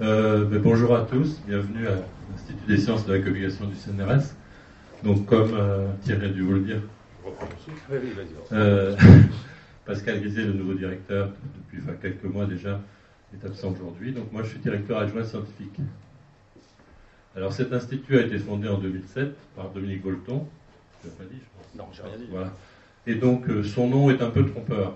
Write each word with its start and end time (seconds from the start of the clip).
Euh, 0.00 0.46
ben, 0.46 0.62
bonjour 0.62 0.96
à 0.96 1.02
tous, 1.02 1.42
bienvenue 1.46 1.86
à 1.86 1.96
l'Institut 2.30 2.66
des 2.66 2.78
sciences 2.78 3.04
de 3.04 3.12
la 3.12 3.18
communication 3.18 3.66
du 3.66 3.74
CNRS. 3.74 4.34
Donc, 5.02 5.26
comme 5.26 5.52
euh, 5.52 5.88
Thierry 6.00 6.24
a 6.24 6.28
dû 6.30 6.40
vous 6.40 6.54
le 6.54 6.60
dire, 6.60 6.80
euh, 8.52 8.96
Pascal 9.84 10.22
Guizet, 10.22 10.44
le 10.44 10.54
nouveau 10.54 10.72
directeur, 10.72 11.30
depuis 11.54 11.82
quelques 12.00 12.24
mois 12.24 12.46
déjà, 12.46 12.80
est 13.34 13.44
absent 13.44 13.72
aujourd'hui. 13.72 14.12
Donc, 14.12 14.32
moi, 14.32 14.42
je 14.42 14.48
suis 14.48 14.58
directeur 14.60 14.96
adjoint 14.96 15.22
scientifique. 15.22 15.76
Alors, 17.36 17.52
cet 17.52 17.70
institut 17.74 18.16
a 18.16 18.22
été 18.22 18.38
fondé 18.38 18.68
en 18.68 18.78
2007 18.78 19.34
par 19.54 19.68
Dominique 19.68 20.02
Bolton. 20.02 20.46
Je 21.04 21.10
pas 21.10 21.24
dit, 21.24 21.36
je 21.36 21.58
pense. 21.58 21.74
Non, 21.76 21.92
j'ai 21.92 22.02
rien 22.02 22.16
dit. 22.16 22.28
Voilà. 22.30 22.54
Et 23.06 23.16
donc, 23.16 23.44
son 23.64 23.86
nom 23.86 24.08
est 24.08 24.22
un 24.22 24.30
peu 24.30 24.46
trompeur, 24.46 24.94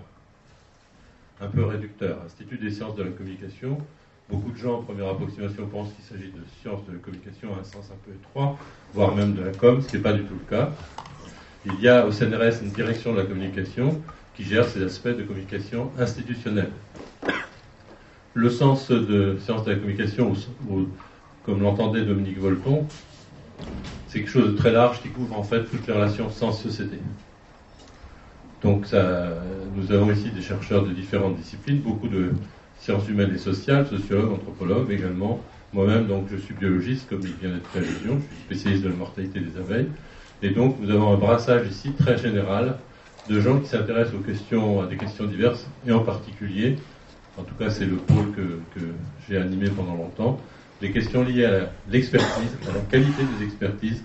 un 1.43 1.49
peu 1.49 1.63
réducteur. 1.63 2.23
Institut 2.25 2.57
des 2.57 2.71
sciences 2.71 2.97
de 2.97 3.03
la 3.03 3.11
communication 3.11 3.77
Beaucoup 4.31 4.53
de 4.53 4.57
gens, 4.57 4.79
en 4.79 4.83
première 4.83 5.09
approximation, 5.09 5.67
pensent 5.67 5.93
qu'il 5.93 6.05
s'agit 6.05 6.33
de 6.33 6.41
sciences 6.61 6.85
de 6.87 6.93
la 6.93 6.99
communication 6.99 7.55
à 7.55 7.61
un 7.61 7.65
sens 7.65 7.91
un 7.93 7.99
peu 8.05 8.13
étroit, 8.13 8.57
voire 8.95 9.15
même 9.15 9.35
de 9.35 9.43
la 9.43 9.53
com, 9.53 9.83
ce 9.83 9.89
qui 9.89 9.97
n'est 9.97 10.03
pas 10.03 10.15
du 10.15 10.23
tout 10.25 10.35
le 10.35 10.51
cas. 10.57 10.71
Il 11.67 11.79
y 11.81 11.89
a 11.89 12.07
au 12.07 12.11
CNRS 12.11 12.63
une 12.63 12.71
direction 12.71 13.13
de 13.13 13.19
la 13.19 13.27
communication 13.27 14.01
qui 14.35 14.45
gère 14.45 14.67
ces 14.67 14.83
aspects 14.83 15.09
de 15.09 15.23
communication 15.23 15.91
institutionnelle. 15.99 16.71
Le 18.33 18.51
sens 18.51 18.91
de 18.91 19.37
sciences 19.41 19.65
de 19.65 19.73
la 19.73 19.79
communication, 19.79 20.33
comme 21.45 21.63
l'entendait 21.63 22.05
Dominique 22.05 22.39
Volton, 22.39 22.87
c'est 24.09 24.21
quelque 24.21 24.31
chose 24.31 24.53
de 24.53 24.57
très 24.57 24.73
large 24.73 25.03
qui 25.03 25.11
couvre 25.11 25.39
en 25.39 25.43
fait 25.43 25.65
toutes 25.65 25.87
les 25.87 25.93
relations 25.93 26.31
sens-société. 26.31 26.99
Donc 28.63 28.87
nous 29.77 29.93
avons 29.93 30.11
ici 30.11 30.31
des 30.31 30.43
chercheurs 30.43 30.85
de 30.85 30.93
différentes 30.93 31.37
disciplines, 31.37 31.81
beaucoup 31.81 32.09
de 32.09 32.33
sciences 32.81 33.09
humaines 33.09 33.33
et 33.35 33.39
sociales, 33.39 33.87
sociologue, 33.87 34.33
anthropologue 34.33 34.91
également. 34.91 35.41
Moi-même, 35.73 36.07
donc, 36.07 36.27
je 36.31 36.37
suis 36.37 36.55
biologiste, 36.55 37.09
comme 37.09 37.21
il 37.23 37.35
vient 37.35 37.51
d'être 37.51 37.69
fait 37.69 37.79
allusion, 37.79 38.21
je 38.21 38.35
suis 38.35 38.45
spécialiste 38.45 38.85
de 38.85 38.91
la 38.91 38.95
mortalité 38.95 39.41
des 39.41 39.59
abeilles. 39.59 39.89
Et 40.43 40.51
donc, 40.51 40.77
nous 40.81 40.91
avons 40.91 41.13
un 41.13 41.17
brassage 41.17 41.67
ici 41.69 41.93
très 41.93 42.19
général 42.19 42.79
de 43.29 43.41
gens 43.41 43.59
qui 43.59 43.69
s'intéressent 43.69 44.15
aux 44.15 44.23
questions, 44.23 44.83
à 44.83 44.87
des 44.87 44.97
questions 44.97 45.25
diverses, 45.25 45.67
et 45.87 45.93
en 45.93 46.01
particulier, 46.01 46.77
en 47.39 47.43
tout 47.43 47.55
cas, 47.55 47.71
c'est 47.71 47.87
le 47.87 47.97
pôle 47.97 48.31
que, 48.33 48.79
que 48.79 48.87
j'ai 49.29 49.39
animé 49.39 49.69
pendant 49.71 49.95
longtemps, 49.95 50.39
des 50.81 50.91
questions 50.93 51.25
liées 51.25 51.47
à 51.47 51.71
l'expertise, 51.89 52.57
à 52.69 52.73
la 52.73 52.81
qualité 52.81 53.23
des 53.39 53.45
expertises, 53.45 54.03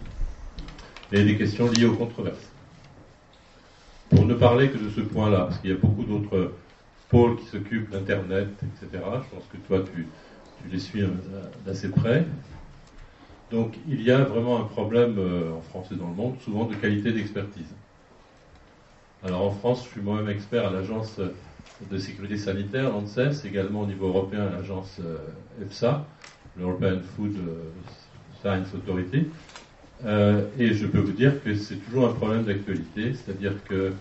et 1.12 1.24
des 1.24 1.38
questions 1.38 1.70
liées 1.70 1.86
aux 1.86 1.96
controverses. 1.96 2.52
Pour 4.10 4.26
ne 4.26 4.34
parler 4.34 4.70
que 4.70 4.78
de 4.78 4.90
ce 4.90 5.02
point-là, 5.02 5.46
parce 5.50 5.58
qu'il 5.60 5.72
y 5.72 5.74
a 5.74 5.78
beaucoup 5.78 6.04
d'autres 6.04 6.54
Paul 7.10 7.38
qui 7.38 7.46
s'occupe 7.46 7.90
d'Internet, 7.90 8.48
etc. 8.64 9.04
Je 9.04 9.36
pense 9.36 9.46
que 9.52 9.58
toi, 9.68 9.84
tu, 9.94 10.08
les 10.72 10.80
suis 10.80 11.04
d'assez 11.66 11.90
près. 11.90 12.26
Donc 13.52 13.76
il 13.88 14.02
y 14.04 14.12
a 14.12 14.20
vraiment 14.20 14.60
un 14.60 14.66
problème 14.66 15.16
euh, 15.18 15.54
en 15.54 15.62
France 15.62 15.88
et 15.92 15.96
dans 15.96 16.08
le 16.08 16.14
monde, 16.14 16.36
souvent 16.42 16.66
de 16.66 16.76
qualité 16.76 17.12
d'expertise. 17.12 17.74
Alors 19.24 19.44
en 19.44 19.52
France, 19.52 19.86
je 19.86 19.90
suis 19.90 20.02
moi-même 20.02 20.30
expert 20.30 20.68
à 20.68 20.72
l'agence 20.72 21.20
de 21.90 21.98
sécurité 21.98 22.38
sanitaire, 22.38 22.92
l'ANSES, 22.92 23.46
également 23.46 23.82
au 23.82 23.86
niveau 23.88 24.08
européen 24.08 24.46
à 24.46 24.52
l'agence 24.52 24.98
euh, 25.04 25.18
EFSA, 25.64 26.06
l'European 26.58 27.00
Food 27.16 27.36
euh, 27.38 27.64
Science 28.42 28.68
Authority. 28.76 29.28
et 30.60 30.74
je 30.74 30.86
peux 30.86 31.00
vous 31.00 31.12
dire 31.12 31.44
que 31.44 31.56
c'est 31.56 31.76
toujours 31.76 32.08
un 32.08 32.14
problème 32.14 32.44
d'actualité, 32.44 33.14
c'est-à-dire 33.14 33.56
que 33.66 33.92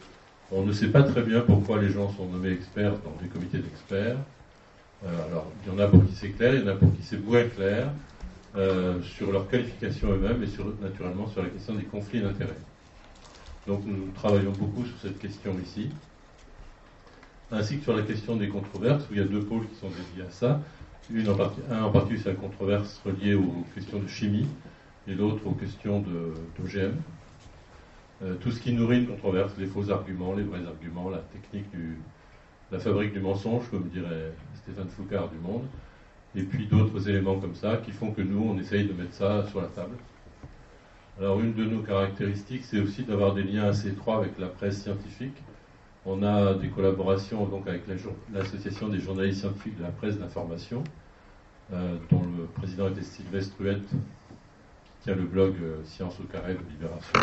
on 0.51 0.65
ne 0.65 0.73
sait 0.73 0.89
pas 0.89 1.03
très 1.03 1.23
bien 1.23 1.41
pourquoi 1.41 1.81
les 1.81 1.91
gens 1.91 2.11
sont 2.13 2.27
nommés 2.27 2.53
experts 2.53 2.99
dans 3.05 3.15
des 3.21 3.29
comités 3.29 3.59
d'experts. 3.59 4.17
Euh, 5.05 5.27
alors, 5.27 5.47
il 5.63 5.73
y 5.73 5.75
en 5.75 5.79
a 5.79 5.87
pour 5.87 6.05
qui 6.07 6.15
c'est 6.15 6.31
clair, 6.31 6.55
il 6.55 6.63
y 6.63 6.65
en 6.65 6.69
a 6.69 6.75
pour 6.75 6.95
qui 6.95 7.03
c'est 7.03 7.23
moins 7.23 7.45
clair, 7.45 7.91
euh, 8.57 9.01
sur 9.03 9.31
leur 9.31 9.49
qualification 9.49 10.11
eux-mêmes 10.13 10.43
et 10.43 10.47
sur, 10.47 10.65
naturellement 10.81 11.29
sur 11.29 11.43
la 11.43 11.51
question 11.51 11.75
des 11.75 11.85
conflits 11.85 12.21
d'intérêts. 12.21 12.57
Donc, 13.67 13.85
nous 13.85 14.11
travaillons 14.15 14.53
beaucoup 14.53 14.85
sur 14.87 14.97
cette 15.03 15.19
question 15.19 15.55
ici, 15.63 15.91
ainsi 17.51 17.79
que 17.79 17.85
sur 17.85 17.95
la 17.95 18.03
question 18.03 18.37
des 18.37 18.49
controverses, 18.49 19.05
où 19.11 19.15
il 19.15 19.19
y 19.19 19.23
a 19.23 19.27
deux 19.27 19.43
pôles 19.43 19.69
qui 19.69 19.75
sont 19.77 19.89
dédiés 19.89 20.27
à 20.27 20.31
ça. 20.31 20.61
Une 21.11 21.29
en 21.29 21.37
un 21.71 21.83
en 21.83 21.91
particulier, 21.91 22.21
c'est 22.23 22.31
la 22.31 22.35
controverse 22.35 23.01
reliée 23.05 23.35
aux 23.35 23.65
questions 23.75 23.99
de 23.99 24.09
chimie, 24.09 24.47
et 25.07 25.15
l'autre 25.15 25.47
aux 25.47 25.53
questions 25.53 26.01
d'OGM. 26.01 26.95
Euh, 28.25 28.35
tout 28.41 28.51
ce 28.51 28.61
qui 28.61 28.73
nourrit 28.73 28.99
une 28.99 29.07
controverse, 29.07 29.53
les 29.59 29.67
faux 29.67 29.91
arguments, 29.91 30.35
les 30.35 30.43
vrais 30.43 30.67
arguments, 30.67 31.09
la 31.09 31.19
technique 31.19 31.71
du, 31.71 31.99
la 32.73 32.81
fabrique 32.81 33.13
du 33.13 33.21
mensonge, 33.21 33.71
comme 33.71 33.89
dirait 33.89 34.33
Stéphane 34.57 34.89
Foucard 34.89 35.29
du 35.29 35.39
Monde, 35.39 35.65
et 36.35 36.43
puis 36.43 36.67
d'autres 36.67 37.09
éléments 37.09 37.39
comme 37.39 37.55
ça 37.55 37.77
qui 37.77 37.93
font 37.93 38.11
que 38.11 38.23
nous, 38.23 38.43
on 38.43 38.59
essaye 38.59 38.87
de 38.87 38.93
mettre 38.93 39.15
ça 39.15 39.47
sur 39.47 39.61
la 39.61 39.69
table. 39.69 39.95
Alors 41.21 41.41
une 41.41 41.55
de 41.55 41.65
nos 41.65 41.81
caractéristiques, 41.83 42.65
c'est 42.65 42.81
aussi 42.81 43.05
d'avoir 43.05 43.35
des 43.35 43.43
liens 43.45 43.69
assez 43.69 43.89
étroits 43.89 44.19
avec 44.19 44.37
la 44.39 44.49
presse 44.49 44.83
scientifique. 44.83 45.37
On 46.05 46.23
a 46.23 46.55
des 46.55 46.69
collaborations 46.69 47.47
donc 47.47 47.69
avec 47.69 47.83
l'association 48.33 48.89
des 48.89 49.01
journalistes 49.01 49.41
scientifiques 49.41 49.79
de 49.79 49.83
la 49.83 49.91
presse 49.91 50.19
d'information, 50.19 50.83
euh, 51.73 51.97
dont 52.11 52.23
le 52.23 52.47
président 52.47 52.89
était 52.89 53.03
Sylvestre 53.03 53.55
Huette, 53.61 53.89
qui 53.89 55.05
tient 55.05 55.15
le 55.15 55.25
blog 55.25 55.55
euh, 55.63 55.85
Science 55.85 56.19
au 56.21 56.25
carré 56.25 56.55
de 56.55 56.61
Libération 56.71 57.21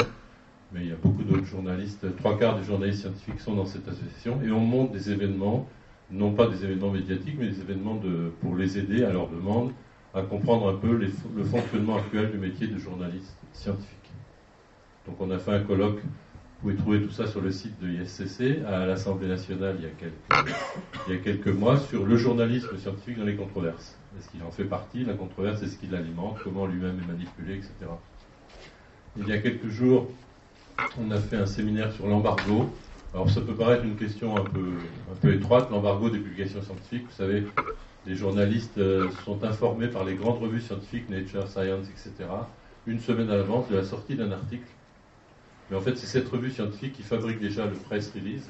mais 0.75 0.81
il 0.81 0.89
y 0.89 0.91
a 0.91 0.97
beaucoup 1.01 1.23
d'autres 1.23 1.45
journalistes, 1.45 2.05
trois 2.17 2.37
quarts 2.37 2.59
des 2.59 2.65
journalistes 2.65 3.01
scientifiques 3.01 3.39
sont 3.39 3.55
dans 3.55 3.65
cette 3.65 3.87
association, 3.87 4.41
et 4.43 4.51
on 4.51 4.59
monte 4.59 4.91
des 4.91 5.09
événements, 5.09 5.69
non 6.11 6.33
pas 6.33 6.47
des 6.47 6.65
événements 6.65 6.91
médiatiques, 6.91 7.35
mais 7.39 7.47
des 7.47 7.61
événements 7.61 7.95
de, 7.95 8.33
pour 8.41 8.57
les 8.57 8.77
aider 8.77 9.05
à 9.05 9.11
leur 9.11 9.29
demande 9.29 9.71
à 10.13 10.21
comprendre 10.21 10.69
un 10.69 10.75
peu 10.75 10.93
le 10.93 11.43
fonctionnement 11.43 11.97
actuel 11.97 12.31
du 12.31 12.37
métier 12.37 12.67
de 12.67 12.77
journaliste 12.77 13.37
scientifique. 13.53 14.11
Donc 15.07 15.19
on 15.19 15.31
a 15.31 15.39
fait 15.39 15.51
un 15.51 15.59
colloque, 15.59 15.99
vous 16.61 16.71
pouvez 16.71 16.75
trouver 16.75 17.01
tout 17.01 17.11
ça 17.11 17.27
sur 17.27 17.41
le 17.41 17.51
site 17.51 17.79
de 17.81 17.87
l'ISCC, 17.87 18.65
à 18.65 18.85
l'Assemblée 18.85 19.27
nationale 19.27 19.75
il 19.79 19.83
y, 19.83 19.87
a 19.87 19.91
quelques, 19.91 20.49
il 21.07 21.13
y 21.13 21.17
a 21.17 21.19
quelques 21.19 21.55
mois, 21.55 21.77
sur 21.77 22.05
le 22.05 22.17
journalisme 22.17 22.77
scientifique 22.77 23.17
dans 23.17 23.25
les 23.25 23.35
controverses. 23.35 23.97
Est-ce 24.17 24.29
qu'il 24.29 24.43
en 24.43 24.51
fait 24.51 24.63
partie? 24.65 25.03
La 25.03 25.13
controverse, 25.13 25.61
est-ce 25.63 25.77
qu'il 25.77 25.91
l'alimente? 25.91 26.37
Comment 26.43 26.65
lui-même 26.65 26.99
est 27.01 27.07
manipulé, 27.07 27.55
etc. 27.55 27.71
Il 29.17 29.27
y 29.27 29.33
a 29.33 29.37
quelques 29.37 29.69
jours, 29.69 30.09
on 30.99 31.11
a 31.11 31.17
fait 31.17 31.37
un 31.37 31.45
séminaire 31.45 31.91
sur 31.91 32.07
l'embargo. 32.07 32.69
Alors 33.13 33.29
ça 33.29 33.41
peut 33.41 33.53
paraître 33.53 33.83
une 33.83 33.95
question 33.95 34.35
un 34.35 34.43
peu, 34.43 34.73
un 35.11 35.15
peu 35.21 35.33
étroite, 35.33 35.69
l'embargo 35.71 36.09
des 36.09 36.19
publications 36.19 36.61
scientifiques. 36.61 37.05
Vous 37.09 37.15
savez, 37.15 37.45
les 38.05 38.15
journalistes 38.15 38.77
euh, 38.77 39.09
sont 39.23 39.43
informés 39.43 39.87
par 39.87 40.03
les 40.03 40.15
grandes 40.15 40.39
revues 40.39 40.61
scientifiques, 40.61 41.09
Nature, 41.09 41.47
Science, 41.47 41.87
etc., 41.89 42.29
une 42.87 42.99
semaine 42.99 43.29
à 43.29 43.37
l'avance 43.37 43.67
de 43.69 43.75
la 43.75 43.83
sortie 43.83 44.15
d'un 44.15 44.31
article. 44.31 44.67
Mais 45.69 45.77
en 45.77 45.81
fait, 45.81 45.97
c'est 45.97 46.05
cette 46.05 46.27
revue 46.29 46.51
scientifique 46.51 46.93
qui 46.93 47.03
fabrique 47.03 47.39
déjà 47.39 47.65
le 47.65 47.71
press 47.73 48.11
release, 48.13 48.47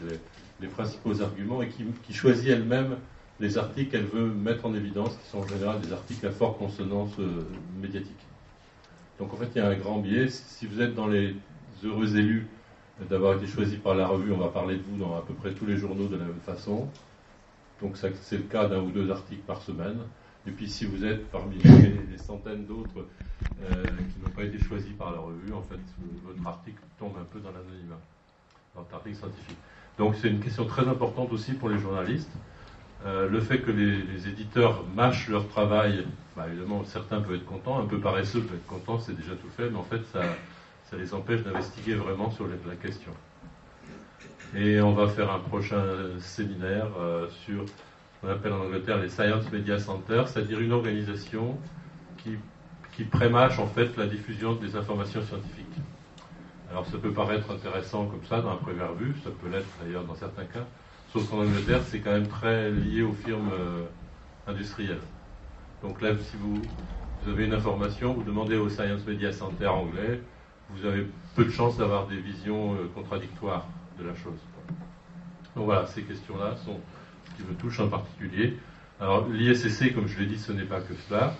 les, 0.59 0.67
principaux 0.67 1.21
arguments, 1.21 1.61
et 1.61 1.69
qui, 1.69 1.85
qui 2.03 2.13
choisit 2.13 2.49
elle-même 2.49 2.97
les 3.39 3.57
articles 3.57 3.91
qu'elle 3.91 4.05
veut 4.05 4.27
mettre 4.27 4.65
en 4.65 4.73
évidence, 4.73 5.15
qui 5.23 5.29
sont 5.29 5.39
en 5.39 5.47
général 5.47 5.79
des 5.79 5.93
articles 5.93 6.25
à 6.25 6.31
forte 6.31 6.57
consonance 6.57 7.11
euh, 7.19 7.45
médiatique. 7.81 8.11
Donc 9.19 9.33
en 9.33 9.37
fait, 9.37 9.49
il 9.55 9.59
y 9.59 9.61
a 9.61 9.69
un 9.69 9.75
grand 9.75 9.99
biais. 9.99 10.27
Si 10.27 10.65
vous 10.65 10.81
êtes 10.81 10.95
dans 10.95 11.07
les 11.07 11.35
heureux 11.83 12.17
élus 12.17 12.47
d'avoir 13.09 13.35
été 13.35 13.47
choisis 13.47 13.77
par 13.77 13.95
la 13.95 14.07
revue. 14.07 14.31
On 14.31 14.37
va 14.37 14.49
parler 14.49 14.77
de 14.77 14.83
vous 14.83 14.97
dans 14.97 15.17
à 15.17 15.21
peu 15.21 15.33
près 15.33 15.51
tous 15.53 15.65
les 15.65 15.77
journaux 15.77 16.07
de 16.07 16.15
la 16.15 16.25
même 16.25 16.39
façon. 16.45 16.87
Donc 17.81 17.97
c'est 17.97 18.37
le 18.37 18.43
cas 18.43 18.67
d'un 18.67 18.79
ou 18.79 18.91
deux 18.91 19.11
articles 19.11 19.43
par 19.45 19.61
semaine. 19.61 19.97
Et 20.47 20.51
puis 20.51 20.69
si 20.69 20.85
vous 20.85 21.03
êtes 21.03 21.29
parmi 21.31 21.57
les, 21.57 22.17
centaines 22.17 22.65
d'autres 22.65 23.05
euh, 23.63 23.83
qui 23.83 24.19
n'ont 24.23 24.31
pas 24.35 24.43
été 24.43 24.59
choisis 24.59 24.93
par 24.93 25.11
la 25.11 25.19
revue, 25.19 25.53
en 25.53 25.61
fait, 25.61 25.79
votre 26.23 26.47
article 26.47 26.81
tombe 26.99 27.13
un 27.19 27.23
peu 27.23 27.39
dans 27.39 27.49
l'anonymat, 27.49 27.99
dans 28.75 28.85
l'article 28.91 29.15
scientifique. 29.15 29.57
Donc 29.97 30.15
c'est 30.15 30.29
une 30.29 30.39
question 30.39 30.65
très 30.65 30.87
importante 30.87 31.31
aussi 31.31 31.53
pour 31.53 31.69
les 31.69 31.79
journalistes. 31.79 32.31
Euh, 33.05 33.29
le 33.29 33.39
fait 33.39 33.59
que 33.59 33.71
les, 33.71 34.27
éditeurs 34.27 34.83
mâchent 34.95 35.29
leur 35.29 35.47
travail, 35.47 36.05
bah, 36.35 36.45
évidemment, 36.47 36.83
certains 36.85 37.21
peuvent 37.21 37.35
être 37.35 37.45
contents, 37.45 37.79
un 37.79 37.85
peu 37.85 37.99
paresseux 37.99 38.41
peuvent 38.41 38.55
être 38.55 38.65
contents, 38.65 38.99
c'est 38.99 39.15
déjà 39.15 39.35
tout 39.35 39.49
fait, 39.55 39.69
mais 39.69 39.77
en 39.77 39.83
fait, 39.83 40.01
ça, 40.11 40.21
ça 40.89 40.97
les 40.97 41.13
empêche 41.13 41.43
d'investiguer 41.43 41.95
vraiment 41.95 42.29
sur 42.31 42.47
la 42.47 42.75
question. 42.75 43.11
Et 44.55 44.79
on 44.81 44.93
va 44.93 45.07
faire 45.07 45.31
un 45.31 45.39
prochain 45.39 45.83
séminaire 46.19 46.87
euh, 46.99 47.27
sur 47.29 47.67
ce 47.67 48.21
qu'on 48.21 48.29
appelle 48.29 48.53
en 48.53 48.61
Angleterre 48.61 48.97
les 48.97 49.09
Science 49.09 49.51
Media 49.51 49.79
Centers, 49.79 50.29
c'est-à-dire 50.29 50.59
une 50.59 50.71
organisation 50.71 51.57
qui, 52.17 52.37
qui 52.95 53.03
prémâche 53.03 53.59
en 53.59 53.67
fait 53.67 53.97
la 53.97 54.07
diffusion 54.07 54.53
des 54.53 54.75
informations 54.75 55.21
scientifiques. 55.23 55.65
Alors 56.71 56.85
ça 56.85 56.97
peut 56.97 57.11
paraître 57.11 57.51
intéressant 57.51 58.05
comme 58.05 58.23
ça 58.25 58.41
dans 58.41 58.51
un 58.51 58.55
premier 58.57 58.83
vue, 58.97 59.13
ça 59.23 59.29
peut 59.41 59.49
l'être 59.49 59.67
d'ailleurs 59.81 60.03
dans 60.03 60.15
certains 60.15 60.45
cas, 60.45 60.65
sauf 61.11 61.29
qu'en 61.29 61.39
Angleterre 61.39 61.81
c'est 61.85 61.99
quand 61.99 62.11
même 62.11 62.27
très 62.27 62.71
lié 62.71 63.01
aux 63.01 63.13
firmes 63.13 63.51
euh, 63.53 63.83
industrielles. 64.47 65.01
Donc 65.81 66.01
là, 66.01 66.11
si 66.17 66.37
vous, 66.37 66.61
vous 67.23 67.31
avez 67.31 67.45
une 67.45 67.53
information, 67.53 68.13
vous 68.13 68.23
demandez 68.23 68.55
au 68.55 68.69
Science 68.69 69.05
Media 69.05 69.31
Center 69.31 69.67
anglais, 69.67 70.21
vous 70.69 70.85
avez 70.85 71.07
peu 71.35 71.45
de 71.45 71.51
chances 71.51 71.77
d'avoir 71.77 72.07
des 72.07 72.17
visions 72.17 72.73
euh, 72.73 72.89
contradictoires 72.93 73.67
de 73.99 74.05
la 74.05 74.15
chose. 74.15 74.39
Donc 75.55 75.65
voilà, 75.65 75.87
ces 75.87 76.03
questions-là 76.03 76.55
sont 76.65 76.79
ce 77.25 77.35
qui 77.35 77.47
me 77.47 77.55
touche 77.55 77.79
en 77.79 77.87
particulier. 77.87 78.57
Alors 78.99 79.27
l'ISCC, 79.27 79.93
comme 79.93 80.07
je 80.07 80.19
l'ai 80.19 80.25
dit, 80.25 80.37
ce 80.37 80.51
n'est 80.51 80.63
pas 80.63 80.81
que 80.81 80.93
cela. 81.07 81.35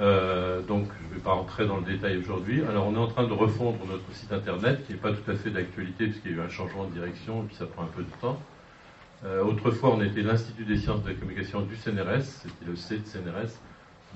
Euh, 0.00 0.62
donc 0.62 0.86
je 1.02 1.08
ne 1.08 1.14
vais 1.14 1.20
pas 1.20 1.32
rentrer 1.32 1.66
dans 1.66 1.78
le 1.78 1.84
détail 1.84 2.16
aujourd'hui. 2.18 2.62
Alors 2.62 2.86
on 2.86 2.94
est 2.94 2.98
en 2.98 3.08
train 3.08 3.26
de 3.26 3.32
refondre 3.32 3.78
notre 3.86 4.10
site 4.12 4.32
internet 4.32 4.86
qui 4.86 4.92
n'est 4.92 4.98
pas 4.98 5.12
tout 5.12 5.30
à 5.30 5.34
fait 5.34 5.50
d'actualité 5.50 6.06
puisqu'il 6.06 6.32
y 6.32 6.34
a 6.34 6.36
eu 6.38 6.40
un 6.40 6.48
changement 6.48 6.84
de 6.84 6.92
direction 6.92 7.42
et 7.42 7.46
puis 7.46 7.56
ça 7.56 7.66
prend 7.66 7.82
un 7.82 7.90
peu 7.94 8.02
de 8.02 8.10
temps. 8.20 8.40
Euh, 9.24 9.42
autrefois 9.44 9.94
on 9.94 10.02
était 10.02 10.22
l'Institut 10.22 10.64
des 10.64 10.78
sciences 10.78 11.02
de 11.02 11.08
la 11.08 11.14
communication 11.14 11.60
du 11.60 11.76
CNRS, 11.76 12.22
c'était 12.22 12.64
le 12.66 12.76
C 12.76 12.98
de 12.98 13.04
CNRS. 13.04 13.52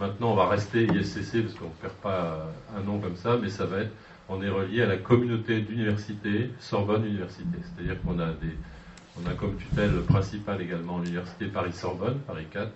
Maintenant 0.00 0.32
on 0.32 0.34
va 0.34 0.48
rester 0.48 0.84
ISCC 0.84 1.42
parce 1.42 1.54
qu'on 1.54 1.66
ne 1.66 1.80
perd 1.80 1.94
pas 1.94 2.48
un 2.76 2.82
nom 2.82 2.98
comme 2.98 3.16
ça, 3.16 3.38
mais 3.40 3.48
ça 3.48 3.66
va 3.66 3.80
être, 3.80 3.92
on 4.28 4.42
est 4.42 4.48
relié 4.48 4.82
à 4.82 4.86
la 4.86 4.96
communauté 4.96 5.60
d'université 5.60 6.50
Sorbonne 6.58 7.04
Université. 7.04 7.44
C'est-à-dire 7.62 8.00
qu'on 8.02 8.18
a 8.18 8.28
des, 8.32 8.56
on 9.22 9.28
a 9.28 9.34
comme 9.34 9.56
tutelle 9.56 10.00
principale 10.02 10.60
également 10.60 10.98
l'université 10.98 11.46
Paris-Sorbonne, 11.46 12.18
Paris 12.26 12.46
4, 12.50 12.70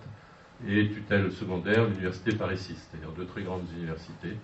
et 0.67 0.87
tutelle 0.89 1.31
secondaire 1.31 1.85
l'université 1.85 2.33
Paris 2.33 2.57
6, 2.57 2.75
c'est-à-dire 2.75 3.11
deux 3.17 3.25
très 3.25 3.41
grandes 3.41 3.65
universités. 3.77 4.37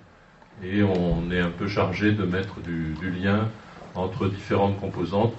Et 0.64 0.84
on 0.84 1.30
est 1.32 1.40
un 1.40 1.52
peu 1.52 1.68
chargé 1.68 2.12
de 2.12 2.24
mettre 2.24 2.60
du, 2.62 2.96
lien 3.12 3.48
entre 3.96 4.28
différentes 4.28 4.80
composantes 4.80 5.34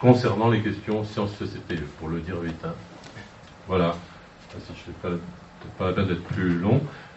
concernant 0.00 0.50
les 0.50 0.60
questions 0.60 1.04
sciences-société, 1.04 1.76
pour 1.98 2.08
le 2.08 2.20
dire 2.20 2.40
vite. 2.40 2.64
Hein. 2.64 2.74
Voilà. 3.68 3.96
Si 4.50 4.66
je 4.66 4.90
ne 4.90 4.94
fais 4.94 5.00
pas, 5.02 5.08
pas 5.78 5.86
la 5.86 5.92
peine 5.92 6.08
d'être 6.08 6.24
plus 6.24 6.58
long. 6.58 6.80